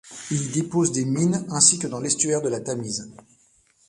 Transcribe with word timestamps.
Il 0.31 0.41
y 0.47 0.49
dépose 0.49 0.91
des 0.93 1.05
mines 1.05 1.45
ainsi 1.51 1.77
que 1.77 1.85
dans 1.85 1.99
l'estuaire 1.99 2.41
de 2.41 2.49
la 2.49 2.59
Tamise. 2.59 3.07